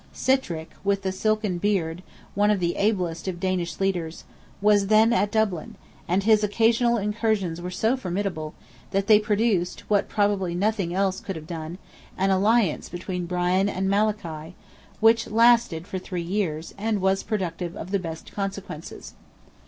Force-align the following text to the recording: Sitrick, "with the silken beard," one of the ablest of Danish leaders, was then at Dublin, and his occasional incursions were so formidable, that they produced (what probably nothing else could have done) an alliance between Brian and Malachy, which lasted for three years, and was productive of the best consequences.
Sitrick, 0.11 0.71
"with 0.83 1.03
the 1.03 1.11
silken 1.11 1.59
beard," 1.59 2.01
one 2.33 2.49
of 2.49 2.59
the 2.59 2.75
ablest 2.75 3.27
of 3.27 3.39
Danish 3.39 3.79
leaders, 3.79 4.23
was 4.59 4.87
then 4.87 5.13
at 5.13 5.29
Dublin, 5.31 5.75
and 6.07 6.23
his 6.23 6.43
occasional 6.43 6.97
incursions 6.97 7.61
were 7.61 7.69
so 7.69 7.95
formidable, 7.95 8.55
that 8.89 9.05
they 9.05 9.19
produced 9.19 9.87
(what 9.91 10.09
probably 10.09 10.55
nothing 10.55 10.91
else 10.91 11.19
could 11.19 11.35
have 11.35 11.45
done) 11.45 11.77
an 12.17 12.31
alliance 12.31 12.89
between 12.89 13.27
Brian 13.27 13.69
and 13.69 13.87
Malachy, 13.91 14.55
which 15.01 15.27
lasted 15.29 15.85
for 15.85 15.99
three 15.99 16.23
years, 16.23 16.73
and 16.79 16.99
was 16.99 17.21
productive 17.21 17.75
of 17.77 17.91
the 17.91 17.99
best 17.99 18.31
consequences. 18.31 19.13